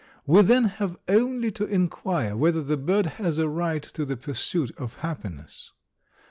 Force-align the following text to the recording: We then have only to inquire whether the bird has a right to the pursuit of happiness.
We 0.25 0.41
then 0.41 0.63
have 0.63 0.97
only 1.07 1.51
to 1.51 1.63
inquire 1.63 2.35
whether 2.35 2.63
the 2.63 2.75
bird 2.75 3.05
has 3.05 3.37
a 3.37 3.47
right 3.47 3.83
to 3.83 4.03
the 4.03 4.17
pursuit 4.17 4.71
of 4.75 4.95
happiness. 4.95 5.73